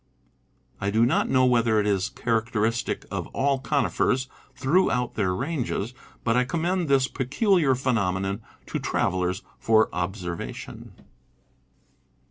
I 0.79 0.89
do 0.89 1.05
not 1.05 1.29
know 1.29 1.45
whether 1.45 1.79
it 1.79 1.85
is 1.85 2.09
characteristic 2.09 3.05
of 3.11 3.27
all 3.35 3.59
conifers, 3.59 4.27
throughout 4.55 5.13
their 5.13 5.31
ranges; 5.35 5.93
but 6.23 6.35
I 6.35 6.43
commend 6.43 6.87
this 6.87 7.07
peculiar 7.07 7.75
phenomenon 7.75 8.41
to 8.65 8.79
travelers, 8.79 9.43
for 9.59 9.93
observation. 9.93 10.93